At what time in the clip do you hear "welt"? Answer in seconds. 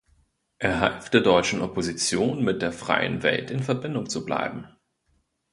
3.21-3.51